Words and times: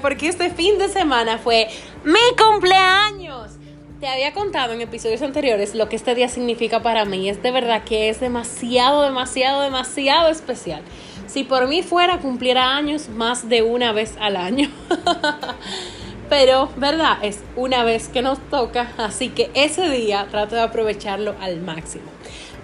porque 0.00 0.28
este 0.28 0.48
fin 0.50 0.78
de 0.78 0.88
semana 0.88 1.38
fue 1.38 1.68
mi 2.02 2.14
cumpleaños. 2.38 3.52
Te 4.00 4.06
había 4.06 4.32
contado 4.32 4.72
en 4.72 4.80
episodios 4.80 5.20
anteriores 5.20 5.74
lo 5.74 5.88
que 5.88 5.96
este 5.96 6.14
día 6.14 6.28
significa 6.28 6.82
para 6.82 7.04
mí 7.04 7.28
es 7.28 7.42
de 7.42 7.50
verdad 7.50 7.84
que 7.84 8.08
es 8.08 8.18
demasiado, 8.18 9.02
demasiado, 9.02 9.60
demasiado 9.62 10.28
especial. 10.28 10.80
Si 11.26 11.44
por 11.44 11.68
mí 11.68 11.82
fuera, 11.82 12.20
cumpliera 12.20 12.74
años 12.74 13.10
más 13.10 13.50
de 13.50 13.62
una 13.62 13.92
vez 13.92 14.14
al 14.18 14.36
año. 14.36 14.70
Pero, 16.30 16.70
¿verdad? 16.76 17.18
Es 17.22 17.40
una 17.54 17.84
vez 17.84 18.08
que 18.08 18.22
nos 18.22 18.38
toca, 18.48 18.92
así 18.96 19.28
que 19.28 19.50
ese 19.54 19.90
día 19.90 20.26
trato 20.30 20.54
de 20.54 20.62
aprovecharlo 20.62 21.34
al 21.40 21.60
máximo. 21.60 22.06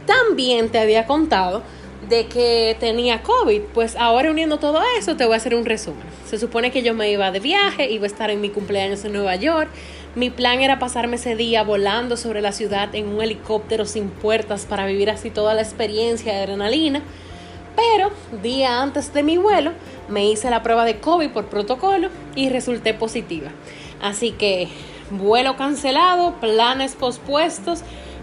También 0.07 0.71
te 0.71 0.79
había 0.79 1.07
contado 1.07 1.63
de 2.09 2.27
que 2.27 2.77
tenía 2.81 3.23
COVID, 3.23 3.61
pues 3.75 3.97
ahora 3.97 4.31
uniendo 4.31 4.59
todo 4.59 4.81
eso 4.99 5.17
te 5.17 5.25
voy 5.25 5.35
a 5.35 5.37
hacer 5.37 5.55
un 5.55 5.65
resumen. 5.65 6.03
Se 6.27 6.39
supone 6.39 6.71
que 6.71 6.83
yo 6.83 6.95
me 6.95 7.11
iba 7.11 7.31
de 7.31 7.41
viaje, 7.41 7.91
iba 7.91 8.05
a 8.05 8.07
estar 8.07 8.31
en 8.31 8.41
mi 8.41 8.51
cumpleaños 8.51 9.05
en 9.05 9.13
Nueva 9.13 9.37
York. 9.37 9.69
Mi 10.15 10.29
plan 10.29 10.61
era 10.61 10.79
pasarme 10.79 11.17
ese 11.17 11.37
día 11.37 11.63
volando 11.63 12.17
sobre 12.17 12.41
la 12.41 12.53
ciudad 12.53 12.95
en 12.95 13.09
un 13.09 13.23
helicóptero 13.23 13.87
sin 13.87 14.09
puertas 14.09 14.67
para 14.67 14.87
vivir 14.87 15.11
así 15.11 15.31
toda 15.31 15.55
la 15.55 15.63
experiencia 15.63 16.33
de 16.35 16.41
adrenalina. 16.41 17.03
Pero 17.77 18.11
día 18.43 18.83
antes 18.83 19.15
de 19.15 19.23
mi 19.23 19.39
vuelo 19.39 19.73
me 20.09 20.29
hice 20.29 20.51
la 20.51 20.63
prueba 20.63 20.85
de 20.85 20.99
COVID 20.99 21.31
por 21.31 21.47
protocolo 21.47 22.09
y 22.35 22.51
resulté 22.51 22.93
positiva. 22.93 23.51
Así 24.03 24.33
que 24.33 24.69
vuelo 25.11 25.57
cancelado, 25.57 26.35
planes 26.41 26.95
pospuestos 26.97 27.83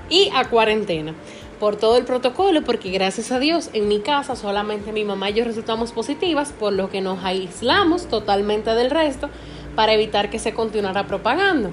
y 0.10 0.30
a 0.36 0.46
cuarentena 0.50 1.16
por 1.60 1.76
todo 1.76 1.98
el 1.98 2.06
protocolo, 2.06 2.64
porque 2.64 2.90
gracias 2.90 3.32
a 3.32 3.40
Dios 3.40 3.70
en 3.74 3.88
mi 3.88 4.00
casa 4.00 4.36
solamente 4.36 4.94
mi 4.94 5.04
mamá 5.04 5.30
y 5.30 5.34
yo 5.34 5.44
resultamos 5.44 5.92
positivas, 5.92 6.54
por 6.58 6.74
lo 6.74 6.90
que 6.90 7.02
nos 7.02 7.24
aislamos 7.24 8.08
totalmente 8.08 8.74
del 8.76 8.90
resto 8.90 9.30
para 9.76 9.94
evitar 9.94 10.30
que 10.30 10.40
se 10.40 10.54
continuara 10.54 11.06
propagando. 11.06 11.72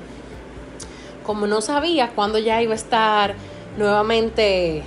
Como 1.25 1.47
no 1.47 1.61
sabía 1.61 2.11
cuándo 2.11 2.39
ya 2.39 2.61
iba 2.63 2.73
a 2.73 2.77
estar 2.77 3.35
nuevamente 3.79 4.83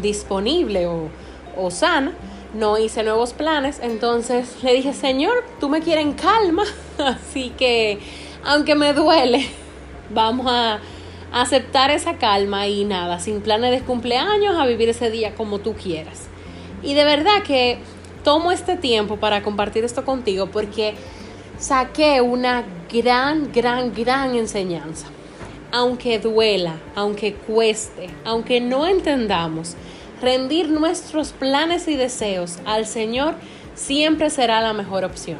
disponible 0.00 0.86
o, 0.86 1.08
o 1.56 1.70
sana, 1.70 2.12
no 2.54 2.78
hice 2.78 3.02
nuevos 3.02 3.32
planes, 3.32 3.80
entonces 3.82 4.62
le 4.62 4.72
dije, 4.74 4.92
Señor, 4.92 5.44
tú 5.60 5.68
me 5.68 5.80
quieres 5.80 6.04
en 6.04 6.12
calma, 6.12 6.64
así 6.98 7.50
que 7.50 7.98
aunque 8.44 8.74
me 8.74 8.92
duele, 8.92 9.46
vamos 10.10 10.46
a 10.48 10.78
aceptar 11.32 11.90
esa 11.90 12.16
calma 12.16 12.66
y 12.66 12.84
nada, 12.84 13.18
sin 13.18 13.40
planes 13.40 13.70
de 13.70 13.80
cumpleaños, 13.80 14.56
a 14.56 14.66
vivir 14.66 14.88
ese 14.88 15.10
día 15.10 15.34
como 15.34 15.58
tú 15.58 15.74
quieras. 15.74 16.28
Y 16.82 16.94
de 16.94 17.04
verdad 17.04 17.42
que 17.44 17.78
tomo 18.22 18.52
este 18.52 18.76
tiempo 18.76 19.16
para 19.16 19.42
compartir 19.42 19.84
esto 19.84 20.04
contigo 20.04 20.46
porque 20.46 20.94
saqué 21.58 22.20
una 22.20 22.64
gran, 22.92 23.52
gran, 23.52 23.92
gran 23.92 24.34
enseñanza. 24.34 25.06
Aunque 25.72 26.18
duela, 26.18 26.76
aunque 26.94 27.34
cueste, 27.34 28.08
aunque 28.24 28.60
no 28.60 28.86
entendamos, 28.86 29.74
rendir 30.20 30.70
nuestros 30.70 31.32
planes 31.32 31.88
y 31.88 31.96
deseos 31.96 32.58
al 32.64 32.86
Señor 32.86 33.34
siempre 33.74 34.30
será 34.30 34.60
la 34.60 34.72
mejor 34.72 35.04
opción. 35.04 35.38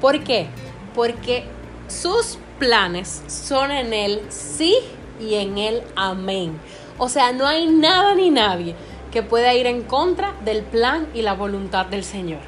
¿Por 0.00 0.22
qué? 0.24 0.46
Porque 0.94 1.44
sus 1.86 2.38
planes 2.58 3.22
son 3.26 3.70
en 3.70 3.92
Él 3.92 4.20
sí 4.28 4.76
y 5.20 5.34
en 5.34 5.58
Él 5.58 5.82
amén. 5.96 6.58
O 6.98 7.08
sea, 7.08 7.32
no 7.32 7.46
hay 7.46 7.66
nada 7.66 8.14
ni 8.14 8.30
nadie 8.30 8.74
que 9.12 9.22
pueda 9.22 9.54
ir 9.54 9.66
en 9.66 9.82
contra 9.82 10.34
del 10.44 10.62
plan 10.62 11.06
y 11.14 11.22
la 11.22 11.34
voluntad 11.34 11.86
del 11.86 12.04
Señor. 12.04 12.40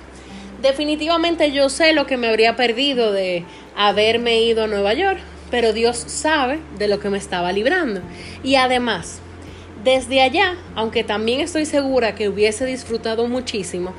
Definitivamente 0.62 1.52
yo 1.52 1.68
sé 1.70 1.92
lo 1.92 2.06
que 2.06 2.16
me 2.16 2.28
habría 2.28 2.56
perdido 2.56 3.12
de 3.12 3.44
haberme 3.76 4.42
ido 4.42 4.64
a 4.64 4.66
Nueva 4.66 4.92
York, 4.92 5.18
pero 5.50 5.72
Dios 5.72 5.96
sabe 5.96 6.60
de 6.78 6.88
lo 6.88 7.00
que 7.00 7.08
me 7.08 7.18
estaba 7.18 7.50
librando. 7.52 8.02
Y 8.42 8.56
además, 8.56 9.20
desde 9.84 10.20
allá, 10.20 10.56
aunque 10.74 11.02
también 11.02 11.40
estoy 11.40 11.64
segura 11.64 12.14
que 12.14 12.28
hubiese 12.28 12.66
disfrutado 12.66 13.26
muchísimo, 13.26 13.94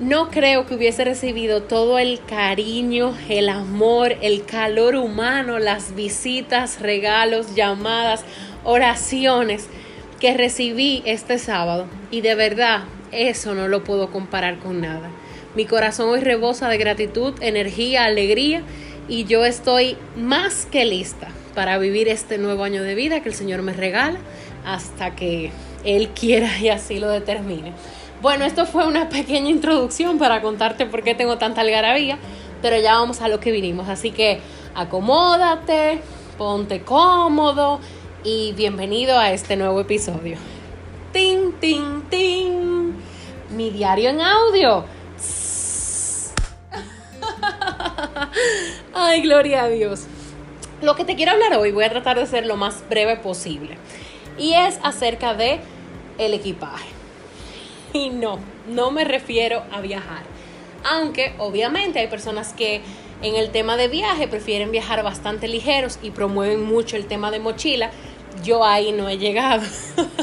no 0.00 0.30
creo 0.30 0.66
que 0.66 0.74
hubiese 0.74 1.04
recibido 1.04 1.62
todo 1.62 1.98
el 1.98 2.20
cariño, 2.24 3.14
el 3.28 3.50
amor, 3.50 4.16
el 4.22 4.46
calor 4.46 4.96
humano, 4.96 5.58
las 5.58 5.94
visitas, 5.94 6.80
regalos, 6.80 7.54
llamadas, 7.54 8.24
oraciones 8.64 9.68
que 10.18 10.34
recibí 10.34 11.02
este 11.04 11.38
sábado. 11.38 11.86
Y 12.10 12.22
de 12.22 12.34
verdad, 12.34 12.84
eso 13.12 13.54
no 13.54 13.68
lo 13.68 13.84
puedo 13.84 14.10
comparar 14.10 14.58
con 14.58 14.80
nada. 14.80 15.10
Mi 15.54 15.66
corazón 15.66 16.08
hoy 16.08 16.20
rebosa 16.20 16.70
de 16.70 16.78
gratitud, 16.78 17.34
energía, 17.42 18.04
alegría 18.04 18.62
y 19.06 19.24
yo 19.24 19.44
estoy 19.44 19.98
más 20.16 20.64
que 20.64 20.86
lista 20.86 21.28
para 21.54 21.76
vivir 21.76 22.08
este 22.08 22.38
nuevo 22.38 22.64
año 22.64 22.82
de 22.82 22.94
vida 22.94 23.20
que 23.20 23.28
el 23.28 23.34
Señor 23.34 23.60
me 23.60 23.74
regala 23.74 24.18
hasta 24.64 25.14
que 25.14 25.50
Él 25.84 26.08
quiera 26.10 26.58
y 26.58 26.70
así 26.70 27.00
lo 27.00 27.10
determine. 27.10 27.74
Bueno, 28.20 28.44
esto 28.44 28.66
fue 28.66 28.86
una 28.86 29.08
pequeña 29.08 29.48
introducción 29.48 30.18
para 30.18 30.42
contarte 30.42 30.84
por 30.84 31.02
qué 31.02 31.14
tengo 31.14 31.38
tanta 31.38 31.62
algarabía, 31.62 32.18
pero 32.60 32.78
ya 32.78 32.96
vamos 32.96 33.22
a 33.22 33.28
lo 33.28 33.40
que 33.40 33.50
vinimos. 33.50 33.88
Así 33.88 34.10
que 34.10 34.40
acomódate, 34.74 36.02
ponte 36.36 36.82
cómodo 36.82 37.80
y 38.22 38.52
bienvenido 38.52 39.18
a 39.18 39.32
este 39.32 39.56
nuevo 39.56 39.80
episodio. 39.80 40.36
¡Tin, 41.14 41.54
tin, 41.60 42.02
tin! 42.10 42.94
Mi 43.56 43.70
diario 43.70 44.10
en 44.10 44.20
audio. 44.20 44.84
Ay, 48.94 49.22
gloria 49.22 49.64
a 49.64 49.68
Dios. 49.68 50.02
Lo 50.82 50.94
que 50.94 51.06
te 51.06 51.16
quiero 51.16 51.32
hablar 51.32 51.54
hoy 51.54 51.72
voy 51.72 51.84
a 51.84 51.88
tratar 51.88 52.18
de 52.18 52.26
ser 52.26 52.44
lo 52.44 52.56
más 52.56 52.84
breve 52.90 53.16
posible. 53.16 53.78
Y 54.36 54.52
es 54.52 54.78
acerca 54.82 55.32
de 55.32 55.60
equipaje. 56.18 56.99
Y 57.92 58.10
no, 58.10 58.38
no 58.68 58.90
me 58.90 59.04
refiero 59.04 59.62
a 59.72 59.80
viajar. 59.80 60.22
Aunque 60.84 61.34
obviamente 61.38 61.98
hay 61.98 62.06
personas 62.06 62.52
que 62.52 62.80
en 63.22 63.36
el 63.36 63.50
tema 63.50 63.76
de 63.76 63.88
viaje 63.88 64.28
prefieren 64.28 64.70
viajar 64.70 65.02
bastante 65.02 65.48
ligeros 65.48 65.98
y 66.02 66.10
promueven 66.10 66.62
mucho 66.62 66.96
el 66.96 67.06
tema 67.06 67.30
de 67.30 67.38
mochila. 67.38 67.90
Yo 68.42 68.64
ahí 68.64 68.92
no 68.92 69.08
he 69.08 69.18
llegado. 69.18 69.62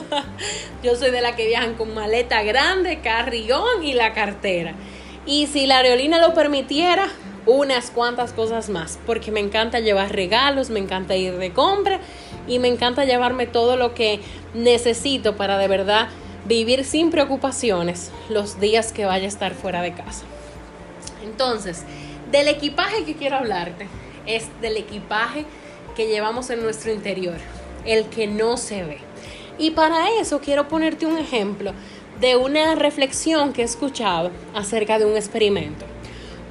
Yo 0.83 0.95
soy 0.95 1.11
de 1.11 1.21
la 1.21 1.35
que 1.35 1.47
viajan 1.47 1.75
con 1.75 1.93
maleta 1.93 2.41
grande, 2.41 3.01
carrión 3.01 3.83
y 3.83 3.93
la 3.93 4.13
cartera. 4.13 4.73
Y 5.25 5.47
si 5.47 5.67
la 5.67 5.79
aerolínea 5.79 6.19
lo 6.19 6.33
permitiera, 6.33 7.07
unas 7.45 7.91
cuantas 7.91 8.33
cosas 8.33 8.69
más, 8.69 8.99
porque 9.05 9.31
me 9.31 9.39
encanta 9.39 9.79
llevar 9.79 10.11
regalos, 10.11 10.69
me 10.69 10.79
encanta 10.79 11.15
ir 11.15 11.37
de 11.37 11.53
compra 11.53 11.99
y 12.47 12.59
me 12.59 12.67
encanta 12.67 13.05
llevarme 13.05 13.47
todo 13.47 13.77
lo 13.77 13.93
que 13.93 14.19
necesito 14.53 15.37
para 15.37 15.57
de 15.57 15.67
verdad 15.67 16.09
vivir 16.47 16.85
sin 16.85 17.11
preocupaciones 17.11 18.11
los 18.29 18.59
días 18.59 18.93
que 18.93 19.05
vaya 19.05 19.25
a 19.25 19.27
estar 19.27 19.53
fuera 19.53 19.81
de 19.81 19.93
casa. 19.93 20.23
Entonces, 21.23 21.83
del 22.31 22.47
equipaje 22.47 23.03
que 23.03 23.15
quiero 23.15 23.37
hablarte 23.37 23.87
es 24.25 24.47
del 24.61 24.77
equipaje 24.77 25.45
que 25.95 26.07
llevamos 26.07 26.49
en 26.49 26.61
nuestro 26.63 26.91
interior, 26.91 27.37
el 27.85 28.05
que 28.05 28.27
no 28.27 28.57
se 28.57 28.83
ve. 28.83 28.99
Y 29.57 29.71
para 29.71 30.19
eso 30.19 30.39
quiero 30.39 30.67
ponerte 30.67 31.05
un 31.05 31.17
ejemplo 31.17 31.73
de 32.19 32.35
una 32.35 32.75
reflexión 32.75 33.53
que 33.53 33.61
he 33.61 33.65
escuchado 33.65 34.31
acerca 34.53 34.99
de 34.99 35.05
un 35.05 35.15
experimento. 35.15 35.85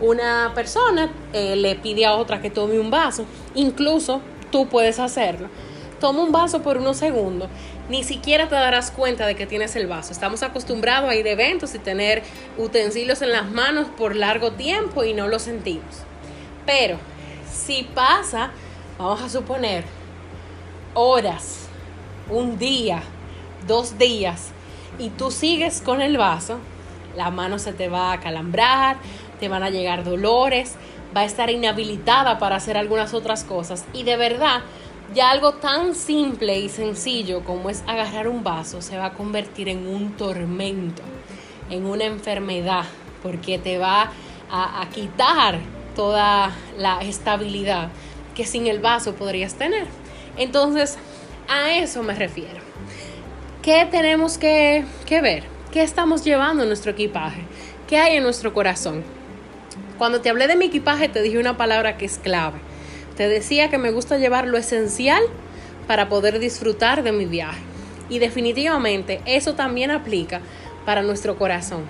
Una 0.01 0.53
persona 0.55 1.11
eh, 1.33 1.57
le 1.57 1.75
pide 1.77 2.05
a 2.05 2.15
otra 2.15 2.43
que 2.43 2.51
tome 2.51 2.79
un 2.79 2.91
vaso, 2.91 3.25
incluso 3.55 4.21
tú 4.51 4.69
puedes 4.69 4.99
hacerlo. 4.99 5.49
Toma 6.01 6.23
un 6.23 6.33
vaso 6.33 6.63
por 6.63 6.77
unos 6.77 6.99
segundos 6.99 7.49
ni 7.89 8.03
siquiera 8.03 8.49
te 8.49 8.55
darás 8.55 8.91
cuenta 8.91 9.27
de 9.27 9.37
que 9.37 9.47
tienes 9.47 9.77
el 9.77 9.87
vaso. 9.87 10.13
Estamos 10.13 10.43
acostumbrados 10.43 11.09
a 11.09 11.15
ir 11.15 11.27
a 11.27 11.31
eventos 11.31 11.75
y 11.75 11.79
tener 11.79 12.23
utensilios 12.59 13.23
en 13.23 13.33
las 13.33 13.51
manos 13.51 13.87
por 13.97 14.17
largo 14.17 14.53
tiempo 14.53 15.05
y 15.05 15.15
no 15.15 15.29
lo 15.29 15.39
sentimos. 15.39 16.03
Pero 16.65 16.99
si 17.53 17.85
pasa, 17.85 18.51
vamos 18.99 19.23
a 19.23 19.29
suponer, 19.29 19.85
horas, 20.95 21.69
un 22.29 22.59
día, 22.59 23.03
dos 23.67 23.99
días, 23.99 24.49
y 24.99 25.11
tú 25.11 25.31
sigues 25.31 25.81
con 25.81 26.01
el 26.01 26.17
vaso, 26.17 26.59
la 27.17 27.31
mano 27.31 27.59
se 27.59 27.73
te 27.73 27.89
va 27.89 28.13
a 28.13 28.21
calambrar, 28.21 28.97
te 29.39 29.49
van 29.49 29.63
a 29.63 29.71
llegar 29.71 30.03
dolores, 30.03 30.75
va 31.17 31.21
a 31.21 31.25
estar 31.25 31.51
inhabilitada 31.51 32.39
para 32.39 32.57
hacer 32.57 32.77
algunas 32.77 33.15
otras 33.15 33.45
cosas. 33.45 33.85
Y 33.93 34.03
de 34.03 34.17
verdad, 34.17 34.63
ya 35.15 35.31
algo 35.31 35.55
tan 35.55 35.95
simple 35.95 36.59
y 36.59 36.69
sencillo 36.69 37.45
como 37.45 37.71
es 37.71 37.83
agarrar 37.87 38.29
un 38.29 38.43
vaso 38.43 38.83
se 38.83 38.97
va 38.97 39.07
a 39.07 39.15
convertir 39.15 39.69
en 39.69 39.87
un 39.87 40.17
tormento, 40.17 41.03
en 41.71 41.87
una 41.87 42.05
enfermedad, 42.05 42.85
porque 43.23 43.59
te 43.59 43.79
va 43.79 44.11
a, 44.51 44.87
quitar 44.93 45.59
toda 45.95 46.53
la 46.79 47.01
estabilidad 47.01 47.89
que 48.35 48.45
sin 48.47 48.67
el 48.67 48.81
vaso 48.81 49.15
podrías 49.15 49.55
tener. 49.55 49.87
Entonces, 50.37 50.99
a 51.49 51.73
eso 51.73 52.03
me 52.03 52.15
refiero. 52.15 52.61
¿Qué 53.63 53.87
tenemos 53.91 54.39
que, 54.39 54.85
que 55.07 55.21
ver? 55.21 55.45
¿Qué 55.73 55.83
estamos 55.83 56.23
llevando 56.23 56.63
en 56.63 56.69
nuestro 56.69 56.93
equipaje? 56.93 57.43
¿Qué 57.89 57.99
hay 57.99 58.17
en 58.17 58.23
nuestro 58.23 58.53
corazón? 58.53 59.03
Cuando 59.99 60.21
te 60.21 60.29
hablé 60.29 60.47
de 60.47 60.57
mi 60.57 60.67
equipaje 60.67 61.09
te 61.09 61.23
dije 61.23 61.39
una 61.39 61.57
palabra 61.57 61.97
que 61.97 62.05
es 62.05 62.19
clave. 62.19 62.59
Te 63.17 63.29
decía 63.29 63.71
que 63.71 63.79
me 63.79 63.91
gusta 63.91 64.19
llevar 64.19 64.47
lo 64.47 64.59
esencial 64.59 65.23
para 65.87 66.09
poder 66.09 66.39
disfrutar 66.39 67.03
de 67.03 67.13
mi 67.13 67.25
viaje. 67.25 67.61
Y 68.09 68.19
definitivamente 68.19 69.21
eso 69.25 69.55
también 69.55 69.91
aplica 69.91 70.41
para 70.85 71.03
nuestro 71.03 71.37
corazón. 71.37 71.85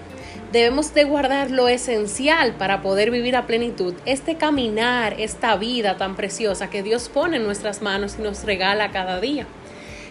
Debemos 0.53 0.95
de 0.95 1.05
guardar 1.05 1.51
lo 1.51 1.69
esencial 1.69 2.55
para 2.55 2.81
poder 2.81 3.11
vivir 3.11 3.37
a 3.37 3.47
plenitud 3.47 3.95
este 4.07 4.37
caminar, 4.37 5.21
esta 5.21 5.57
vida 5.57 5.97
tan 5.97 6.15
preciosa 6.15 6.71
que 6.71 6.83
Dios 6.83 7.09
pone 7.09 7.37
en 7.37 7.45
nuestras 7.45 7.83
manos 7.83 8.17
y 8.19 8.23
nos 8.23 8.45
regala 8.45 8.93
cada 8.93 9.21
día. 9.21 9.47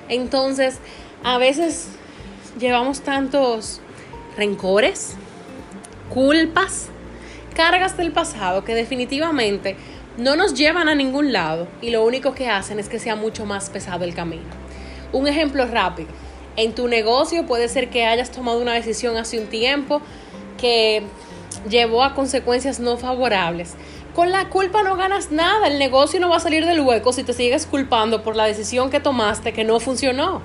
Entonces, 0.09 0.79
a 1.23 1.38
veces 1.38 1.88
llevamos 2.59 3.01
tantos 3.01 3.79
rencores, 4.38 5.15
culpas, 6.13 6.89
cargas 7.56 7.97
del 7.97 8.12
pasado 8.12 8.65
que 8.65 8.75
definitivamente 8.75 9.77
no 10.17 10.35
nos 10.35 10.53
llevan 10.53 10.88
a 10.88 10.95
ningún 10.95 11.33
lado 11.33 11.67
y 11.81 11.89
lo 11.89 12.03
único 12.03 12.33
que 12.33 12.47
hacen 12.47 12.79
es 12.79 12.89
que 12.89 13.00
sea 13.00 13.15
mucho 13.15 13.45
más 13.45 13.69
pesado 13.69 14.06
el 14.06 14.13
camino. 14.13 14.44
Un 15.12 15.27
ejemplo 15.27 15.65
rápido. 15.65 16.09
En 16.56 16.73
tu 16.73 16.88
negocio 16.88 17.45
puede 17.45 17.67
ser 17.67 17.89
que 17.89 18.06
hayas 18.06 18.31
tomado 18.31 18.59
una 18.59 18.73
decisión 18.73 19.17
hace 19.17 19.39
un 19.39 19.47
tiempo 19.47 20.01
que 20.57 21.03
llevó 21.69 22.03
a 22.03 22.13
consecuencias 22.13 22.79
no 22.79 22.97
favorables. 22.97 23.73
Con 24.13 24.31
la 24.31 24.50
culpa 24.50 24.83
no 24.83 24.95
ganas 24.95 25.31
nada, 25.31 25.67
el 25.67 25.77
negocio 25.77 26.19
no 26.21 26.29
va 26.29 26.38
a 26.38 26.39
salir 26.39 26.65
del 26.65 26.79
hueco 26.79 27.12
si 27.12 27.23
te 27.23 27.33
sigues 27.33 27.65
culpando 27.65 28.23
por 28.23 28.38
la 28.38 28.45
decisión 28.45 28.89
que 28.89 29.01
tomaste 29.01 29.51
que 29.51 29.65
no 29.65 29.79
funcionó 29.79 30.41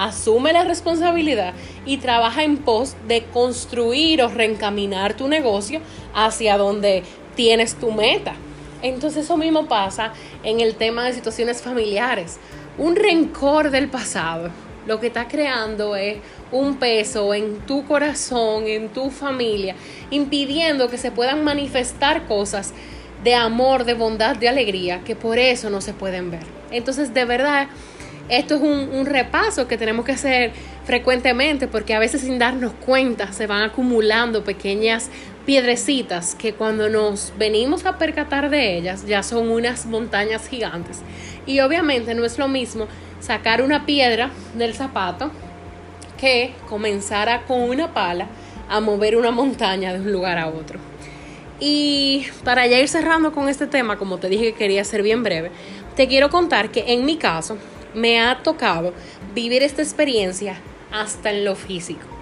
asume 0.00 0.54
la 0.54 0.64
responsabilidad 0.64 1.52
y 1.84 1.98
trabaja 1.98 2.42
en 2.42 2.56
pos 2.56 2.96
de 3.06 3.24
construir 3.24 4.22
o 4.22 4.28
reencaminar 4.28 5.14
tu 5.14 5.28
negocio 5.28 5.80
hacia 6.14 6.56
donde 6.56 7.02
tienes 7.34 7.74
tu 7.74 7.92
meta. 7.92 8.34
Entonces 8.82 9.24
eso 9.24 9.36
mismo 9.36 9.66
pasa 9.66 10.12
en 10.42 10.60
el 10.60 10.74
tema 10.74 11.04
de 11.04 11.12
situaciones 11.12 11.62
familiares. 11.62 12.38
Un 12.78 12.96
rencor 12.96 13.70
del 13.70 13.88
pasado 13.88 14.50
lo 14.86 14.98
que 14.98 15.08
está 15.08 15.28
creando 15.28 15.94
es 15.94 16.18
un 16.52 16.76
peso 16.76 17.34
en 17.34 17.58
tu 17.60 17.86
corazón, 17.86 18.66
en 18.66 18.88
tu 18.88 19.10
familia, 19.10 19.76
impidiendo 20.10 20.88
que 20.88 20.98
se 20.98 21.10
puedan 21.10 21.44
manifestar 21.44 22.26
cosas 22.26 22.72
de 23.22 23.34
amor, 23.34 23.84
de 23.84 23.94
bondad, 23.94 24.36
de 24.36 24.48
alegría, 24.48 25.02
que 25.04 25.14
por 25.14 25.38
eso 25.38 25.68
no 25.70 25.80
se 25.80 25.92
pueden 25.92 26.30
ver. 26.30 26.44
Entonces, 26.70 27.12
de 27.12 27.24
verdad, 27.24 27.68
esto 28.28 28.54
es 28.54 28.62
un, 28.62 29.06
repaso 29.06 29.66
que 29.68 29.76
tenemos 29.76 30.04
que 30.04 30.12
hacer 30.12 30.52
frecuentemente 30.84 31.68
porque 31.68 31.94
a 31.94 31.98
veces 31.98 32.22
sin 32.22 32.38
darnos 32.38 32.72
cuenta 32.72 33.32
se 33.32 33.46
van 33.46 33.62
acumulando 33.62 34.44
pequeñas 34.44 35.10
piedrecitas 35.50 36.36
que 36.36 36.54
cuando 36.54 36.88
nos 36.88 37.32
venimos 37.36 37.84
a 37.84 37.98
percatar 37.98 38.50
de 38.50 38.76
ellas 38.78 39.04
ya 39.04 39.24
son 39.24 39.48
unas 39.48 39.84
montañas 39.84 40.46
gigantes. 40.46 41.00
Y 41.44 41.58
obviamente 41.58 42.14
no 42.14 42.24
es 42.24 42.38
lo 42.38 42.46
mismo 42.46 42.86
sacar 43.18 43.60
una 43.60 43.84
piedra 43.84 44.30
del 44.54 44.74
zapato 44.74 45.32
que 46.20 46.52
comenzar 46.68 47.46
con 47.48 47.62
una 47.62 47.92
pala 47.92 48.28
a 48.68 48.78
mover 48.78 49.16
una 49.16 49.32
montaña 49.32 49.92
de 49.92 49.98
un 49.98 50.12
lugar 50.12 50.38
a 50.38 50.46
otro. 50.46 50.78
Y 51.58 52.26
para 52.44 52.68
ya 52.68 52.78
ir 52.78 52.86
cerrando 52.86 53.32
con 53.32 53.48
este 53.48 53.66
tema, 53.66 53.98
como 53.98 54.18
te 54.18 54.28
dije 54.28 54.52
que 54.52 54.54
quería 54.54 54.84
ser 54.84 55.02
bien 55.02 55.24
breve, 55.24 55.50
te 55.96 56.06
quiero 56.06 56.30
contar 56.30 56.70
que 56.70 56.92
en 56.92 57.04
mi 57.04 57.16
caso, 57.16 57.58
me 57.92 58.20
ha 58.20 58.40
tocado 58.44 58.94
vivir 59.34 59.64
esta 59.64 59.82
experiencia 59.82 60.60
hasta 60.92 61.32
en 61.32 61.44
lo 61.44 61.56
físico. 61.56 62.19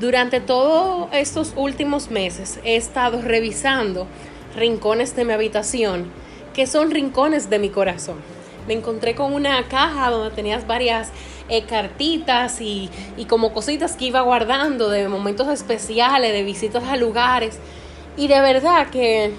Durante 0.00 0.40
todos 0.40 1.08
estos 1.12 1.54
últimos 1.56 2.10
meses 2.10 2.60
he 2.62 2.76
estado 2.76 3.20
revisando 3.20 4.06
rincones 4.54 5.16
de 5.16 5.24
mi 5.24 5.32
habitación 5.32 6.10
que 6.54 6.66
son 6.68 6.90
rincones 6.90 7.50
de 7.50 7.58
mi 7.58 7.68
corazón. 7.70 8.16
Me 8.68 8.74
encontré 8.74 9.14
con 9.14 9.32
una 9.32 9.66
caja 9.66 10.10
donde 10.10 10.34
tenías 10.34 10.66
varias 10.66 11.10
eh, 11.48 11.62
cartitas 11.64 12.60
y, 12.60 12.90
y 13.16 13.24
como 13.24 13.52
cositas 13.52 13.96
que 13.96 14.04
iba 14.04 14.20
guardando 14.20 14.88
de 14.88 15.08
momentos 15.08 15.48
especiales, 15.48 16.32
de 16.32 16.44
visitas 16.44 16.84
a 16.84 16.96
lugares. 16.96 17.58
Y 18.16 18.28
de 18.28 18.40
verdad 18.40 18.90
que 18.90 19.32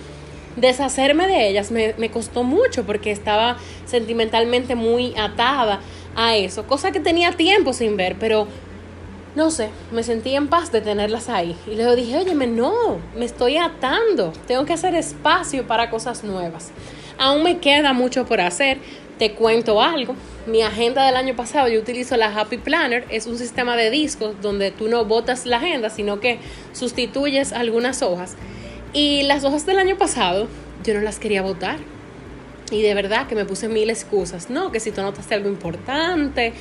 deshacerme 0.56 1.28
de 1.28 1.48
ellas 1.50 1.72
me, 1.72 2.10
costó 2.10 2.44
mucho 2.44 2.86
porque 2.86 3.12
estaba 3.12 3.58
sentimentalmente 3.86 4.76
muy 4.76 5.14
atada 5.18 5.80
a 6.16 6.36
eso, 6.36 6.68
cosa 6.68 6.92
que 6.92 7.00
tenía 7.00 7.32
tiempo 7.34 7.74
sin 7.74 7.96
ver, 7.98 8.18
pero 8.20 8.48
no 9.40 9.52
sé, 9.52 9.70
me 9.94 10.04
sentí 10.04 10.36
en 10.36 10.50
paz 10.50 10.70
de 10.74 10.82
tenerlas 10.82 11.30
ahí. 11.30 11.56
Y 11.66 11.76
luego 11.76 11.96
dije, 11.96 12.18
óyeme, 12.18 12.46
no, 12.46 12.98
me 13.16 13.24
estoy 13.24 13.56
atando, 13.56 14.34
tengo 14.48 14.66
que 14.66 14.74
hacer 14.74 14.96
espacio 14.96 15.66
para 15.66 15.90
cosas 15.90 16.26
nuevas. 16.26 16.72
Aún 17.18 17.44
me 17.44 17.60
queda 17.60 17.94
mucho 17.94 18.26
por 18.26 18.42
hacer, 18.42 18.80
te 19.18 19.32
cuento 19.32 19.82
algo. 19.82 20.14
Mi 20.46 20.62
agenda 20.62 21.06
del 21.06 21.16
año 21.16 21.38
pasado, 21.38 21.70
yo 21.70 21.80
utilizo 21.80 22.18
la 22.18 22.38
Happy 22.38 22.58
Planner, 22.58 23.06
es 23.10 23.28
un 23.28 23.38
sistema 23.38 23.78
de 23.78 23.90
discos 23.90 24.36
donde 24.42 24.72
tú 24.72 24.90
no 24.90 25.06
botas 25.06 25.46
la 25.46 25.56
agenda, 25.56 25.90
sino 25.90 26.20
que 26.20 26.40
sustituyes 26.74 27.54
algunas 27.54 28.02
hojas. 28.02 28.36
Y 28.92 29.24
las 29.24 29.46
hojas 29.46 29.66
del 29.66 29.80
año 29.80 29.98
pasado 29.98 30.50
yo 30.84 30.94
no 30.94 31.00
las 31.00 31.18
quería 31.18 31.42
votar. 31.44 31.78
Y 32.72 32.82
de 32.82 32.94
verdad 32.94 33.26
que 33.26 33.36
me 33.36 33.46
puse 33.46 33.70
mil 33.70 33.90
excusas. 33.90 34.50
No, 34.50 34.72
que 34.74 34.82
si 34.82 34.92
tú 34.92 35.02
notaste 35.02 35.34
algo 35.34 35.48
importante, 35.48 36.54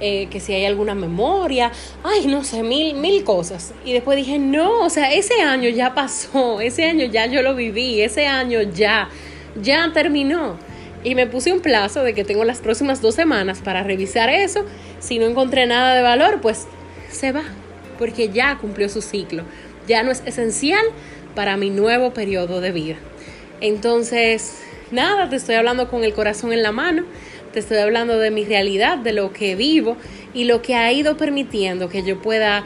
eh, 0.00 0.28
que 0.30 0.40
si 0.40 0.52
hay 0.52 0.64
alguna 0.64 0.94
memoria, 0.94 1.70
ay, 2.02 2.26
no 2.26 2.42
sé, 2.44 2.62
mil, 2.62 2.94
mil 2.94 3.24
cosas. 3.24 3.72
Y 3.84 3.92
después 3.92 4.16
dije, 4.16 4.38
no, 4.38 4.80
o 4.80 4.90
sea, 4.90 5.12
ese 5.12 5.40
año 5.42 5.68
ya 5.68 5.94
pasó, 5.94 6.60
ese 6.60 6.84
año 6.84 7.06
ya 7.06 7.26
yo 7.26 7.42
lo 7.42 7.54
viví, 7.54 8.00
ese 8.00 8.26
año 8.26 8.62
ya, 8.62 9.08
ya 9.60 9.90
terminó. 9.92 10.58
Y 11.04 11.14
me 11.14 11.26
puse 11.26 11.52
un 11.52 11.60
plazo 11.60 12.02
de 12.02 12.14
que 12.14 12.24
tengo 12.24 12.44
las 12.44 12.60
próximas 12.60 13.02
dos 13.02 13.14
semanas 13.14 13.60
para 13.62 13.82
revisar 13.82 14.30
eso. 14.30 14.64
Si 15.00 15.18
no 15.18 15.26
encontré 15.26 15.66
nada 15.66 15.94
de 15.94 16.02
valor, 16.02 16.40
pues 16.40 16.66
se 17.10 17.30
va, 17.30 17.44
porque 17.98 18.30
ya 18.30 18.56
cumplió 18.58 18.88
su 18.88 19.02
ciclo. 19.02 19.44
Ya 19.86 20.02
no 20.02 20.10
es 20.10 20.22
esencial 20.24 20.84
para 21.34 21.56
mi 21.56 21.70
nuevo 21.70 22.14
periodo 22.14 22.60
de 22.60 22.72
vida. 22.72 22.96
Entonces, 23.60 24.62
nada, 24.90 25.28
te 25.28 25.36
estoy 25.36 25.56
hablando 25.56 25.88
con 25.88 26.04
el 26.04 26.14
corazón 26.14 26.52
en 26.52 26.62
la 26.62 26.72
mano, 26.72 27.04
te 27.54 27.60
estoy 27.60 27.78
hablando 27.78 28.18
de 28.18 28.32
mi 28.32 28.44
realidad, 28.44 28.98
de 28.98 29.12
lo 29.12 29.32
que 29.32 29.54
vivo 29.54 29.96
y 30.34 30.42
lo 30.42 30.60
que 30.60 30.74
ha 30.74 30.92
ido 30.92 31.16
permitiendo 31.16 31.88
que 31.88 32.02
yo 32.02 32.20
pueda 32.20 32.64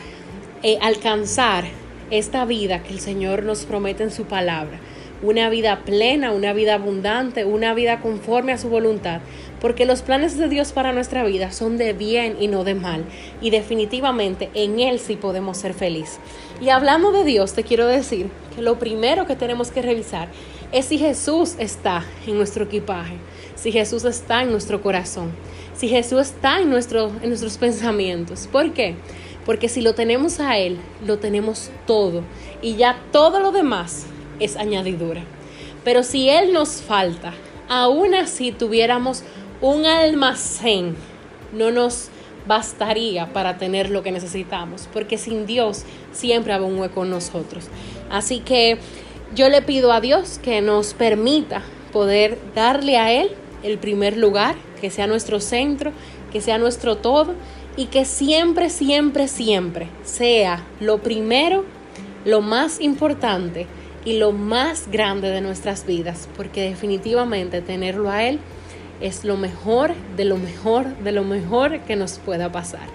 eh, 0.63 0.79
alcanzar 0.81 1.65
esta 2.11 2.47
vida 2.47 2.83
que 2.83 2.95
el 2.95 2.99
Señor 2.99 3.43
nos 3.43 3.67
promete 3.67 4.03
en 4.03 4.11
su 4.11 4.25
palabra. 4.25 4.81
Una 5.21 5.51
vida 5.51 5.83
plena, 5.85 6.33
una 6.33 6.55
vida 6.55 6.75
abundante, 6.75 7.45
una 7.45 7.75
vida 7.75 8.01
conforme 8.01 8.53
a 8.53 8.59
su 8.59 8.71
voluntad, 8.71 9.21
porque 9.61 9.85
los 9.85 10.01
planes 10.01 10.39
de 10.39 10.49
Dios 10.49 10.73
para 10.73 10.95
nuestra 10.95 11.23
vida 11.23 11.53
son 11.53 11.77
de 11.77 11.93
bien 11.93 12.37
y 12.41 12.49
no 12.49 12.65
de 12.65 12.75
mal, 12.75 13.05
y 13.43 13.51
definitivamente 13.51 14.49
en 14.55 14.81
Él 14.81 15.01
sí 15.01 15.17
podemos 15.17 15.59
ser 15.59 15.75
felices. 15.75 16.19
Y 16.63 16.71
hablando 16.71 17.13
de 17.13 17.25
Dios, 17.25 17.53
te 17.53 17.63
quiero 17.63 17.87
decir 17.87 18.31
que 18.57 18.63
lo 18.63 18.79
primero 18.79 19.27
que 19.27 19.37
tenemos 19.37 19.71
que 19.71 19.83
revisar 19.83 20.29
es 20.73 20.87
si 20.87 20.99
Jesús 20.99 21.55
está 21.59 22.05
en 22.27 22.37
nuestro 22.37 22.65
equipaje, 22.65 23.17
si 23.55 23.73
Jesús 23.73 24.05
está 24.05 24.43
en 24.43 24.51
nuestro 24.51 24.83
corazón, 24.83 25.33
si 25.75 25.89
Jesús 25.89 26.21
está 26.21 26.61
en, 26.61 26.73
en 26.73 27.29
nuestros 27.29 27.59
pensamientos. 27.59 28.49
¿Por 28.51 28.73
qué? 28.73 28.97
Porque 29.47 29.69
si 29.69 29.81
lo 29.81 29.95
tenemos 29.95 30.41
a 30.41 30.59
Él, 30.59 30.79
lo 31.07 31.19
tenemos 31.19 31.71
todo 31.87 32.23
y 32.61 32.77
ya 32.77 33.01
todo 33.13 33.41
lo 33.41 33.53
demás 33.53 34.07
es 34.41 34.57
añadidura. 34.57 35.23
Pero 35.85 36.03
si 36.03 36.29
Él 36.29 36.53
nos 36.53 36.83
falta, 36.83 37.33
aún 37.69 38.15
así 38.15 38.53
tuviéramos 38.53 39.23
un 39.61 39.87
almacén, 39.87 40.97
no 41.53 41.71
nos 41.71 42.11
bastaría 42.47 43.33
para 43.33 43.59
tener 43.59 43.91
lo 43.91 44.03
que 44.03 44.13
necesitamos, 44.13 44.89
porque 44.93 45.19
sin 45.19 45.47
Dios 45.47 45.85
siempre 46.13 46.53
habrá 46.53 46.67
un 46.67 46.79
hueco 46.79 47.05
en 47.05 47.11
nosotros. 47.11 47.69
Así 48.11 48.41
que 48.41 48.79
yo 49.35 49.49
le 49.49 49.63
pido 49.63 49.93
a 49.93 50.01
Dios 50.01 50.39
que 50.43 50.61
nos 50.61 50.95
permita 50.95 51.63
poder 51.93 52.39
darle 52.55 52.97
a 52.97 53.13
Él 53.13 53.31
el 53.63 53.79
primer 53.79 54.17
lugar, 54.17 54.57
que 54.81 54.91
sea 54.91 55.07
nuestro 55.07 55.41
centro, 55.41 55.93
que 56.33 56.41
sea 56.41 56.59
nuestro 56.59 56.97
todo 56.97 57.35
y 57.77 57.87
que 57.87 58.05
siempre, 58.05 58.71
siempre, 58.71 59.29
siempre 59.29 59.89
sea 60.05 60.65
lo 60.81 60.99
primero, 60.99 61.65
lo 62.25 62.41
más 62.41 62.81
importante 62.81 63.67
y 64.05 64.19
lo 64.19 64.33
más 64.33 64.91
grande 64.91 65.31
de 65.31 65.41
nuestras 65.41 65.87
vidas, 65.87 66.29
porque 66.37 66.69
definitivamente 66.69 67.61
tenerlo 67.61 68.11
a 68.11 68.25
Él 68.25 68.41
es 69.01 69.25
lo 69.25 69.37
mejor, 69.37 69.95
de 70.17 70.25
lo 70.25 70.37
mejor, 70.37 70.97
de 70.99 71.13
lo 71.13 71.25
mejor 71.25 71.81
que 71.81 71.97
nos 71.97 72.19
pueda 72.19 72.51
pasar. 72.51 72.89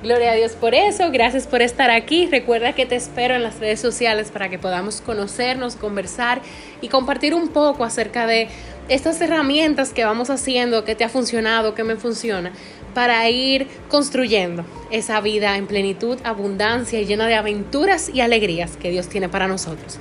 Gloria 0.00 0.30
a 0.30 0.34
Dios 0.36 0.52
por 0.52 0.76
eso, 0.76 1.10
gracias 1.10 1.48
por 1.48 1.60
estar 1.60 1.90
aquí. 1.90 2.26
Recuerda 2.26 2.72
que 2.72 2.86
te 2.86 2.94
espero 2.94 3.34
en 3.34 3.42
las 3.42 3.58
redes 3.58 3.80
sociales 3.80 4.30
para 4.30 4.48
que 4.48 4.56
podamos 4.56 5.00
conocernos, 5.00 5.74
conversar 5.74 6.40
y 6.80 6.88
compartir 6.88 7.34
un 7.34 7.48
poco 7.48 7.82
acerca 7.82 8.28
de 8.28 8.46
estas 8.88 9.20
herramientas 9.20 9.92
que 9.92 10.04
vamos 10.04 10.30
haciendo, 10.30 10.84
que 10.84 10.94
te 10.94 11.02
ha 11.02 11.08
funcionado, 11.08 11.74
que 11.74 11.82
me 11.82 11.96
funciona, 11.96 12.52
para 12.94 13.28
ir 13.28 13.66
construyendo 13.88 14.64
esa 14.92 15.20
vida 15.20 15.56
en 15.56 15.66
plenitud, 15.66 16.16
abundancia 16.22 17.00
y 17.00 17.04
llena 17.04 17.26
de 17.26 17.34
aventuras 17.34 18.08
y 18.08 18.20
alegrías 18.20 18.76
que 18.76 18.90
Dios 18.90 19.08
tiene 19.08 19.28
para 19.28 19.48
nosotros. 19.48 19.98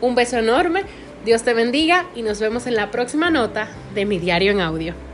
Un 0.00 0.14
beso 0.14 0.38
enorme, 0.38 0.84
Dios 1.26 1.42
te 1.42 1.52
bendiga 1.52 2.06
y 2.14 2.22
nos 2.22 2.40
vemos 2.40 2.66
en 2.66 2.76
la 2.76 2.90
próxima 2.90 3.28
nota 3.28 3.68
de 3.94 4.06
mi 4.06 4.18
diario 4.18 4.52
en 4.52 4.62
audio. 4.62 5.07